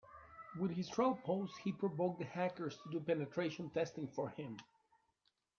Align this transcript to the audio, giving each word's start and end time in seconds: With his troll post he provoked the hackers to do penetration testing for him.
With 0.57 0.71
his 0.71 0.89
troll 0.89 1.13
post 1.13 1.55
he 1.59 1.71
provoked 1.71 2.17
the 2.17 2.25
hackers 2.25 2.75
to 2.75 2.89
do 2.89 2.99
penetration 2.99 3.69
testing 3.69 4.07
for 4.07 4.31
him. 4.31 4.57